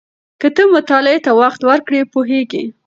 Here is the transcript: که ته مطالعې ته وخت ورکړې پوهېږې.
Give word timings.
که 0.39 0.47
ته 0.55 0.63
مطالعې 0.75 1.19
ته 1.25 1.31
وخت 1.41 1.61
ورکړې 1.69 2.01
پوهېږې. 2.13 2.63